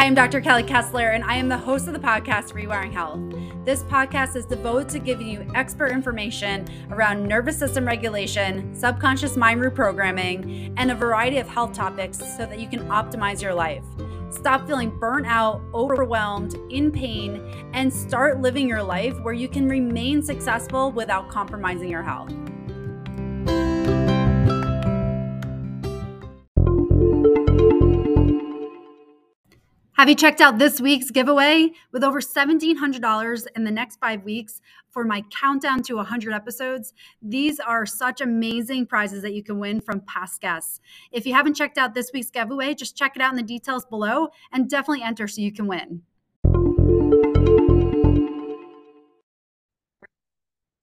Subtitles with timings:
[0.00, 0.40] Hi, I'm Dr.
[0.40, 3.20] Kelly Kessler, and I am the host of the podcast Rewiring Health.
[3.66, 9.60] This podcast is devoted to giving you expert information around nervous system regulation, subconscious mind
[9.60, 13.84] reprogramming, and a variety of health topics so that you can optimize your life.
[14.30, 19.68] Stop feeling burnt out, overwhelmed, in pain, and start living your life where you can
[19.68, 22.32] remain successful without compromising your health.
[30.00, 31.72] Have you checked out this week's giveaway?
[31.92, 37.60] With over $1,700 in the next five weeks for my countdown to 100 episodes, these
[37.60, 40.80] are such amazing prizes that you can win from past guests.
[41.12, 43.84] If you haven't checked out this week's giveaway, just check it out in the details
[43.84, 46.00] below and definitely enter so you can win.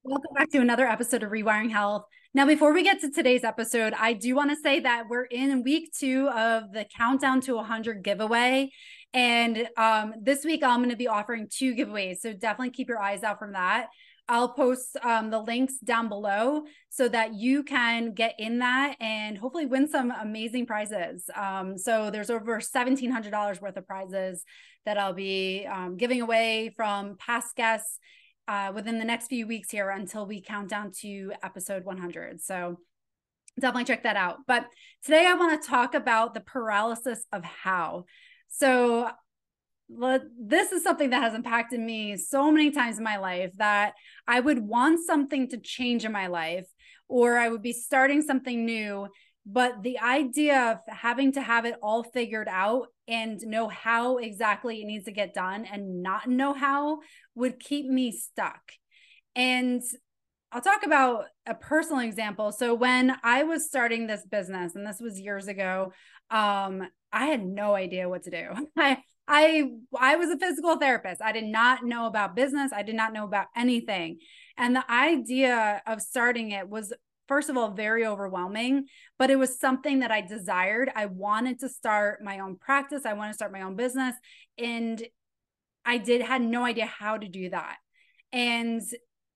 [0.04, 2.06] Welcome back to another episode of Rewiring Health.
[2.34, 5.64] Now, before we get to today's episode, I do want to say that we're in
[5.64, 8.72] week two of the Countdown to 100 giveaway.
[9.14, 12.18] And um, this week, I'm going to be offering two giveaways.
[12.18, 13.88] So definitely keep your eyes out from that.
[14.30, 19.38] I'll post um, the links down below so that you can get in that and
[19.38, 21.30] hopefully win some amazing prizes.
[21.34, 24.44] Um, so there's over $1,700 worth of prizes
[24.86, 28.00] that I'll be um, giving away from past guests
[28.50, 32.42] uh, within the next few weeks here until we count down to episode 100.
[32.42, 32.80] So
[33.60, 34.40] definitely check that out.
[34.46, 34.68] But
[35.04, 38.06] today I want to talk about the paralysis of how.
[38.50, 39.10] So
[40.38, 43.94] this is something that has impacted me so many times in my life that
[44.28, 46.68] I would want something to change in my life
[47.08, 49.08] or I would be starting something new.
[49.46, 54.82] But the idea of having to have it all figured out and know how exactly
[54.82, 57.00] it needs to get done and not know how
[57.36, 58.60] would keep me stuck.
[59.38, 59.82] And
[60.52, 62.52] I'll talk about a personal example.
[62.52, 65.94] So when I was starting this business, and this was years ago,
[66.30, 68.68] um, I had no idea what to do.
[68.78, 71.22] I I I was a physical therapist.
[71.22, 72.72] I did not know about business.
[72.74, 74.20] I did not know about anything.
[74.58, 76.94] And the idea of starting it was
[77.28, 78.86] first of all very overwhelming,
[79.20, 80.90] but it was something that I desired.
[80.96, 83.06] I wanted to start my own practice.
[83.06, 84.16] I wanted to start my own business
[84.58, 85.06] and
[85.86, 87.78] I did had no idea how to do that.
[88.32, 88.82] And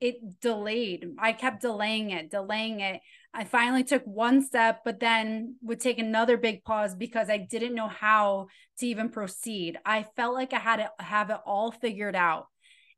[0.02, 1.06] it delayed.
[1.20, 3.02] I kept delaying it, delaying it.
[3.34, 7.76] I finally took one step, but then would take another big pause because I didn't
[7.76, 8.48] know how
[8.80, 9.78] to even proceed.
[9.86, 12.48] I felt like I had to have it all figured out.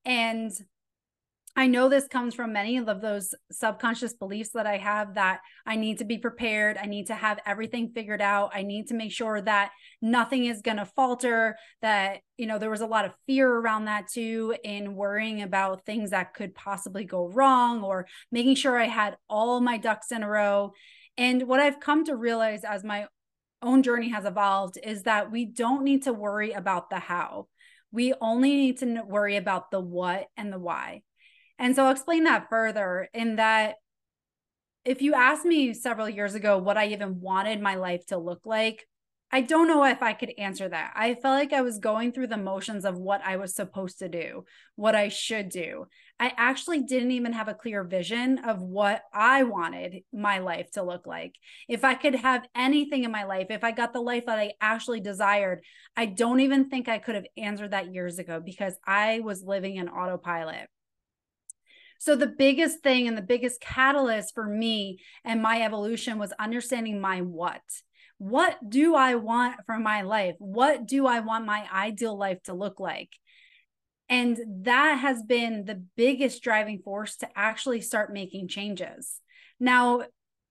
[0.05, 0.51] And
[1.55, 5.75] I know this comes from many of those subconscious beliefs that I have that I
[5.75, 6.77] need to be prepared.
[6.77, 8.51] I need to have everything figured out.
[8.55, 9.71] I need to make sure that
[10.01, 11.55] nothing is going to falter.
[11.83, 15.85] That, you know, there was a lot of fear around that too, in worrying about
[15.85, 20.23] things that could possibly go wrong or making sure I had all my ducks in
[20.23, 20.73] a row.
[21.17, 23.05] And what I've come to realize as my
[23.61, 27.47] own journey has evolved is that we don't need to worry about the how.
[27.91, 31.03] We only need to worry about the what and the why.
[31.59, 33.75] And so I'll explain that further in that
[34.85, 38.41] if you asked me several years ago what I even wanted my life to look
[38.45, 38.85] like,
[39.31, 40.93] I don't know if I could answer that.
[40.95, 44.07] I felt like I was going through the motions of what I was supposed to
[44.07, 45.87] do, what I should do.
[46.19, 50.83] I actually didn't even have a clear vision of what I wanted my life to
[50.83, 51.33] look like.
[51.67, 54.51] If I could have anything in my life, if I got the life that I
[54.61, 55.63] actually desired,
[55.97, 59.77] I don't even think I could have answered that years ago because I was living
[59.77, 60.69] in autopilot.
[62.03, 66.99] So, the biggest thing and the biggest catalyst for me and my evolution was understanding
[66.99, 67.61] my what.
[68.17, 70.35] What do I want for my life?
[70.37, 73.11] What do I want my ideal life to look like?
[74.09, 79.21] And that has been the biggest driving force to actually start making changes.
[79.57, 80.01] Now,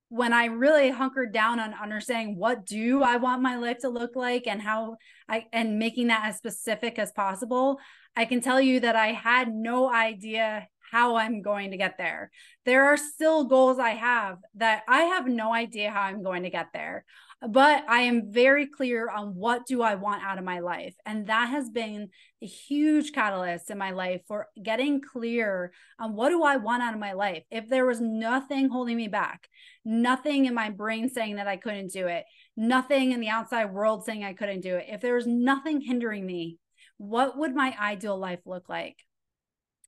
[0.08, 4.16] when I really hunkered down on understanding what do I want my life to look
[4.16, 4.96] like and how
[5.28, 7.78] I and making that as specific as possible,
[8.16, 12.30] I can tell you that I had no idea how I'm going to get there.
[12.66, 16.50] There are still goals I have that I have no idea how I'm going to
[16.50, 17.06] get there.
[17.40, 20.94] But I am very clear on what do I want out of my life.
[21.06, 22.10] And that has been
[22.42, 26.92] a huge catalyst in my life for getting clear on what do I want out
[26.94, 27.42] of my life.
[27.50, 29.48] If there was nothing holding me back,
[29.86, 34.04] nothing in my brain saying that I couldn't do it, nothing in the outside world
[34.04, 36.58] saying I couldn't do it, if there was nothing hindering me,
[36.98, 38.98] what would my ideal life look like?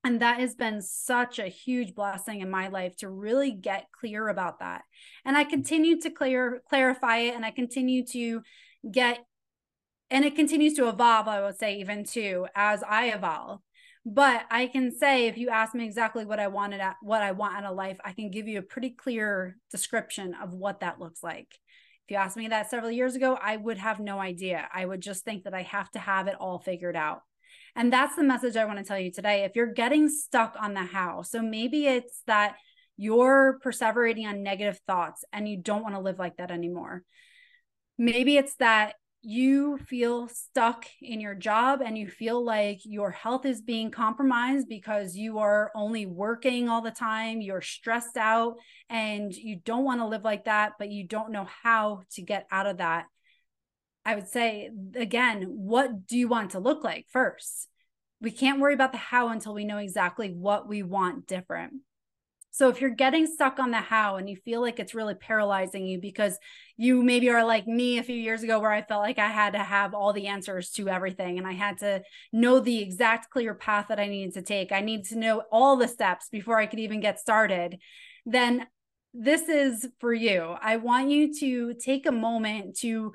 [0.04, 4.28] And that has been such a huge blessing in my life to really get clear
[4.28, 4.82] about that
[5.24, 8.42] and i continue to clear clarify it and i continue to
[8.90, 9.18] get
[10.10, 13.60] and it continues to evolve i would say even too as i evolve
[14.06, 17.32] but i can say if you ask me exactly what i wanted at what i
[17.32, 21.00] want out of life i can give you a pretty clear description of what that
[21.00, 21.58] looks like
[22.06, 24.68] If you asked me that several years ago, I would have no idea.
[24.74, 27.22] I would just think that I have to have it all figured out.
[27.76, 29.44] And that's the message I want to tell you today.
[29.44, 32.56] If you're getting stuck on the how, so maybe it's that
[32.96, 37.02] you're perseverating on negative thoughts and you don't want to live like that anymore.
[37.98, 38.94] Maybe it's that
[39.26, 44.68] you feel stuck in your job and you feel like your health is being compromised
[44.68, 48.56] because you are only working all the time, you're stressed out,
[48.90, 52.46] and you don't want to live like that, but you don't know how to get
[52.50, 53.06] out of that.
[54.04, 57.68] I would say, again, what do you want to look like first?
[58.20, 61.74] We can't worry about the how until we know exactly what we want different.
[62.54, 65.88] So if you're getting stuck on the how and you feel like it's really paralyzing
[65.88, 66.38] you because
[66.76, 69.54] you maybe are like me a few years ago where I felt like I had
[69.54, 73.54] to have all the answers to everything and I had to know the exact clear
[73.54, 74.70] path that I needed to take.
[74.70, 77.78] I needed to know all the steps before I could even get started.
[78.24, 78.68] Then
[79.12, 80.54] this is for you.
[80.62, 83.14] I want you to take a moment to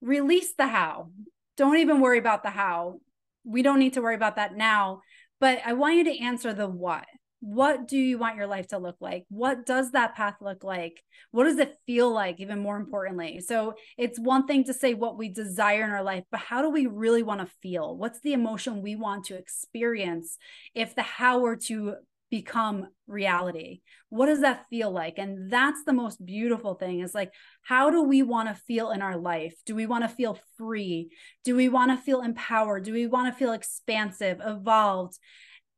[0.00, 1.10] release the how.
[1.56, 3.00] Don't even worry about the how.
[3.44, 5.02] We don't need to worry about that now,
[5.40, 7.06] but I want you to answer the what.
[7.42, 9.24] What do you want your life to look like?
[9.30, 11.02] What does that path look like?
[11.30, 13.40] What does it feel like even more importantly?
[13.40, 16.68] So it's one thing to say what we desire in our life but how do
[16.68, 17.96] we really want to feel?
[17.96, 20.36] What's the emotion we want to experience
[20.74, 21.94] if the how were to
[22.30, 23.80] become reality.
[24.08, 25.18] What does that feel like?
[25.18, 27.32] And that's the most beautiful thing is like
[27.62, 29.54] how do we want to feel in our life?
[29.66, 31.10] Do we want to feel free?
[31.44, 32.84] Do we want to feel empowered?
[32.84, 35.18] Do we want to feel expansive evolved?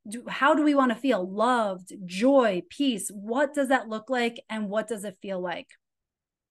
[0.09, 1.29] Do, how do we want to feel?
[1.29, 3.11] Loved joy peace.
[3.13, 5.69] What does that look like and what does it feel like?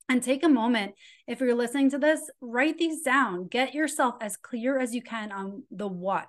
[0.10, 0.94] And take a moment
[1.28, 3.48] if you're listening to this write these down.
[3.48, 6.28] Get yourself as clear as you can on the what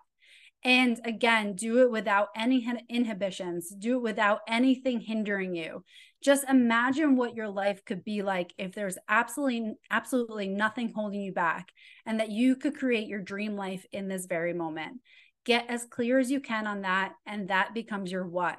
[0.65, 3.71] and again do it without any inhibitions.
[3.71, 5.85] Do it without anything hindering you.
[6.23, 11.33] Just imagine what your life could be like if there's absolutely absolutely nothing holding you
[11.33, 11.69] back
[12.07, 15.01] and that you could create your dream life in this very moment.
[15.45, 18.59] Get as clear as you can on that and that becomes your what.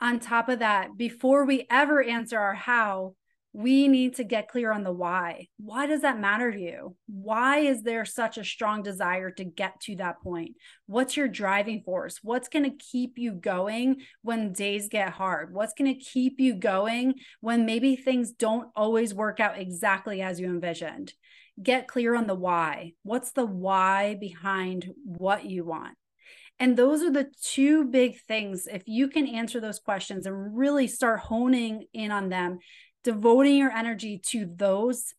[0.00, 3.14] On top of that before we ever answer our how
[3.52, 7.58] we need to get clear on the why why does that matter to you why
[7.58, 10.52] is there such a strong desire to get to that point
[10.86, 15.74] what's your driving force what's going to keep you going when days get hard what's
[15.74, 20.46] going to keep you going when maybe things don't always work out exactly as you
[20.46, 21.12] envisioned
[21.60, 22.92] get clear on the why.
[23.02, 25.96] What's the why behind what you want?
[26.58, 28.68] And those are the two big things.
[28.70, 32.58] If you can answer those questions and really start honing in on them,
[33.04, 35.14] devoting your energy to those,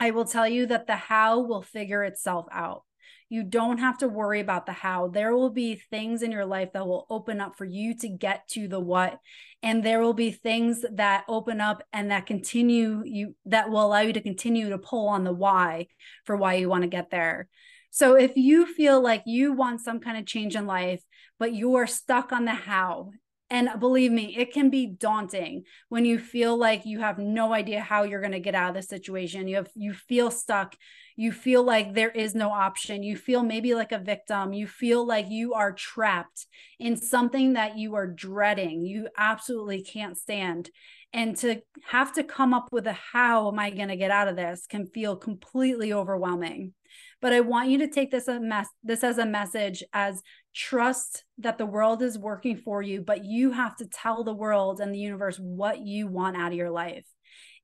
[0.00, 2.84] I will tell you that the how will figure itself out.
[3.30, 5.08] You don't have to worry about the how.
[5.08, 8.48] There will be things in your life that will open up for you to get
[8.50, 9.18] to the what.
[9.62, 14.00] And there will be things that open up and that continue you that will allow
[14.00, 15.88] you to continue to pull on the why
[16.24, 17.48] for why you want to get there.
[17.90, 21.02] So if you feel like you want some kind of change in life,
[21.38, 23.10] but you are stuck on the how
[23.50, 27.80] and believe me, it can be daunting when you feel like you have no idea
[27.80, 29.48] how you're going to get out of the situation.
[29.48, 30.76] You have you feel stuck.
[31.16, 33.02] You feel like there is no option.
[33.02, 34.52] You feel maybe like a victim.
[34.52, 36.46] You feel like you are trapped
[36.78, 38.84] in something that you are dreading.
[38.84, 40.70] You absolutely can't stand.
[41.14, 44.28] And to have to come up with a how am I going to get out
[44.28, 46.74] of this can feel completely overwhelming.
[47.20, 50.22] But I want you to take this a mess this as a message as
[50.58, 54.80] trust that the world is working for you, but you have to tell the world
[54.80, 57.06] and the universe what you want out of your life.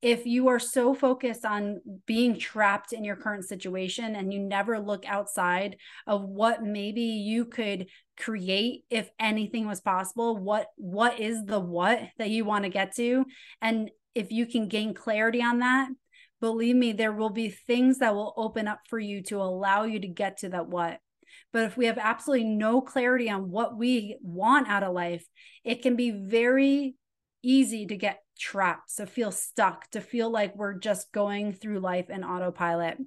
[0.01, 4.79] If you are so focused on being trapped in your current situation and you never
[4.79, 7.87] look outside of what maybe you could
[8.17, 12.95] create if anything was possible, what what is the what that you want to get
[12.97, 13.25] to
[13.61, 15.89] and if you can gain clarity on that,
[16.41, 19.99] believe me, there will be things that will open up for you to allow you
[19.99, 21.01] to get to that what.
[21.53, 25.26] But if we have absolutely no clarity on what we want out of life,
[25.64, 26.97] it can be very
[27.43, 32.11] easy to get trapped, to feel stuck, to feel like we're just going through life
[32.11, 32.99] in autopilot.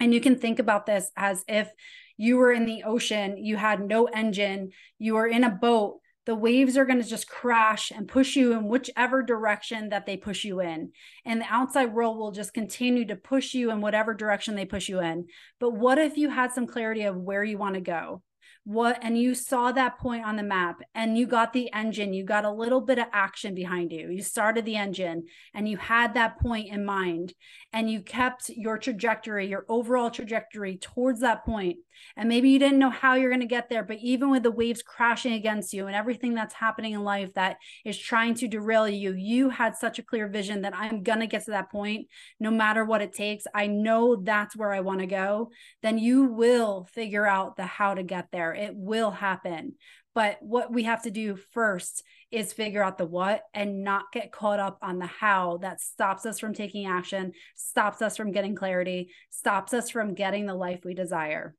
[0.00, 1.70] And you can think about this as if
[2.16, 6.34] you were in the ocean, you had no engine, you were in a boat the
[6.34, 10.44] waves are going to just crash and push you in whichever direction that they push
[10.44, 10.92] you in.
[11.24, 14.90] And the outside world will just continue to push you in whatever direction they push
[14.90, 15.28] you in.
[15.58, 18.20] But what if you had some clarity of where you want to go?
[18.68, 22.22] What and you saw that point on the map and you got the engine you
[22.22, 24.10] got a little bit of action behind you.
[24.10, 27.32] You started the engine and you had that point in mind
[27.72, 31.78] and you kept your trajectory your overall trajectory towards that point.
[32.14, 34.50] And maybe you didn't know how you're going to get there but even with the
[34.50, 37.56] waves crashing against you and everything that's happening in life that
[37.86, 41.26] is trying to derail you you had such a clear vision that I'm going to
[41.26, 42.06] get to that point
[42.38, 43.46] no matter what it takes.
[43.54, 45.52] I know that's where I want to go.
[45.82, 49.74] Then you will figure out the how to get there it will happen.
[50.14, 54.32] But what we have to do first is figure out the what and not get
[54.32, 58.56] caught up on the how that stops us from taking action, stops us from getting
[58.56, 61.54] clarity, stops us from getting the life we desire.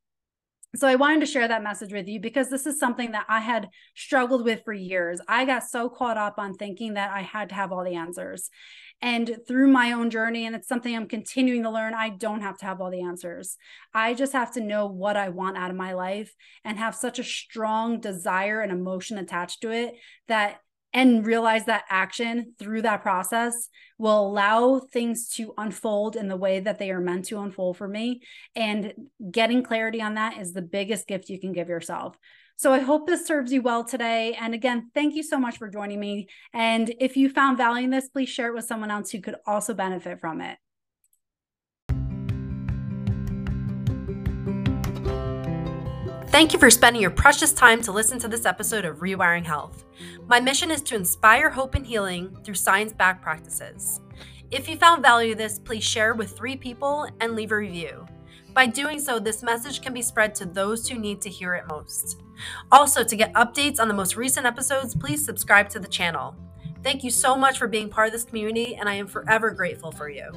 [0.76, 3.40] So I wanted to share that message with you because this is something that I
[3.40, 5.20] had struggled with for years.
[5.28, 8.50] I got so caught up on thinking that I had to have all the answers.
[9.02, 12.58] And through my own journey, and it's something I'm continuing to learn, I don't have
[12.60, 13.58] to have all the answers.
[13.94, 17.18] I just have to know what I want out of my life and have such
[17.18, 19.96] a strong desire and emotion attached to it
[20.28, 20.60] that
[20.94, 26.60] and realize that action through that process will allow things to unfold in the way
[26.60, 28.22] that they are meant to unfold for me.
[28.56, 28.94] And
[29.32, 32.18] getting clarity on that is the biggest gift you can give yourself.
[32.58, 34.34] So I hope this serves you well today.
[34.34, 36.28] And again, thank you so much for joining me.
[36.54, 39.36] And if you found value in this, please share it with someone else who could
[39.46, 40.58] also benefit from it.
[46.32, 49.86] Thank you for spending your precious time to listen to this episode of Rewiring Health.
[50.28, 54.00] My mission is to inspire hope and healing through science backed practices.
[54.52, 58.06] If you found value in this, please share with three people and leave a review.
[58.54, 61.68] By doing so, this message can be spread to those who need to hear it
[61.68, 62.22] most.
[62.72, 66.36] Also, to get updates on the most recent episodes, please subscribe to the channel.
[66.84, 69.92] Thank you so much for being part of this community, and I am forever grateful
[69.92, 70.32] for you.